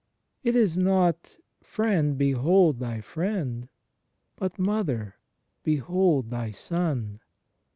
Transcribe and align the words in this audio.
It 0.43 0.55
is 0.55 0.79
not, 0.79 1.37
"Friend, 1.61 2.17
behold 2.17 2.79
thy 2.79 3.01
friend"; 3.01 3.67
but, 4.35 4.57
"Mother, 4.57 5.17
behold 5.63 6.31
thy 6.31 6.49
son. 6.49 7.19